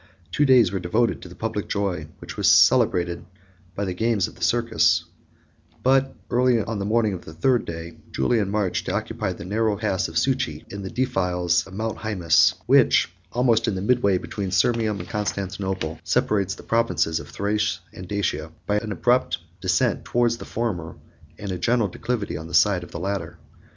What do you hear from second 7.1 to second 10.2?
of the third day, Julian marched to occupy the narrow pass of